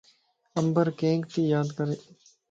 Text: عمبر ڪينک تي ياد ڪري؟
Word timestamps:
عمبر 0.59 0.85
ڪينک 0.99 1.21
تي 1.33 1.41
ياد 1.53 1.67
ڪري؟ 1.77 1.95